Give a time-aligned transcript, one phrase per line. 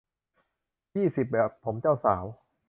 [0.95, 2.25] ยี่สิบ แบบผมเจ้าสาว